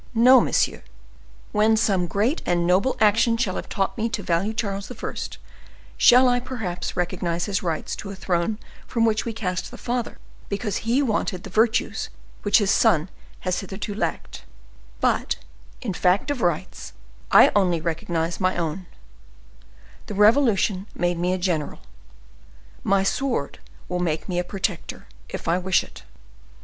No, 0.15 0.41
monsieur. 0.41 0.81
When 1.51 1.77
some 1.77 2.07
great 2.07 2.41
and 2.43 2.65
noble 2.65 2.97
action 2.99 3.37
shall 3.37 3.55
have 3.57 3.69
taught 3.69 3.99
me 3.99 4.09
to 4.09 4.23
value 4.23 4.51
Charles, 4.51 4.91
I 4.91 5.13
shall 5.95 6.41
perhaps 6.41 6.97
recognize 6.97 7.45
his 7.45 7.61
rights 7.61 7.95
to 7.97 8.09
a 8.09 8.15
throne 8.15 8.57
from 8.87 9.05
which 9.05 9.25
we 9.25 9.31
cast 9.33 9.69
the 9.69 9.77
father 9.77 10.17
because 10.49 10.77
he 10.77 11.03
wanted 11.03 11.43
the 11.43 11.51
virtues 11.51 12.09
which 12.41 12.57
his 12.57 12.71
son 12.71 13.09
has 13.41 13.59
hitherto 13.59 13.93
lacked, 13.93 14.43
but, 15.01 15.35
in 15.83 15.93
fact 15.93 16.31
of 16.31 16.41
rights, 16.41 16.93
I 17.29 17.51
only 17.55 17.79
recognize 17.79 18.39
my 18.39 18.57
own; 18.57 18.87
the 20.07 20.15
revolution 20.15 20.87
made 20.95 21.19
me 21.19 21.31
a 21.31 21.37
general, 21.37 21.77
my 22.83 23.03
sword 23.03 23.59
will 23.87 23.99
make 23.99 24.27
me 24.27 24.41
protector, 24.41 25.05
if 25.29 25.47
I 25.47 25.59
wish 25.59 25.83
it. 25.83 26.01